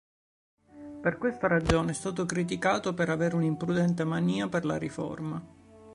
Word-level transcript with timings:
Per 1.01 1.19
questa 1.19 1.45
ragione, 1.47 1.91
è 1.91 1.93
stato 1.93 2.25
criticato 2.25 2.95
per 2.95 3.09
avere 3.11 3.35
un'imprudente 3.35 4.03
"mania" 4.03 4.49
per 4.49 4.65
la 4.65 4.77
riforma. 4.79 5.39